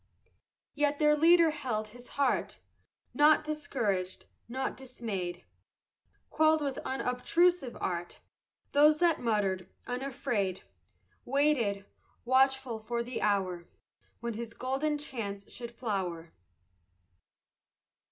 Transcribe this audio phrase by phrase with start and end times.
[0.73, 2.57] Yet their leader held his heart,
[3.13, 5.43] Naught discouraged, naught dismayed;
[6.31, 8.19] Quelled with unobtrusive art
[8.71, 10.63] Those that muttered; unafraid
[11.23, 11.85] Waited,
[12.25, 13.67] watchful, for the hour
[14.21, 16.33] When his golden chance should flower.